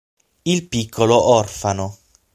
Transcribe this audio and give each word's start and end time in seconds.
Il 0.45 0.67
piccolo 0.67 1.15
orfano 1.29 1.95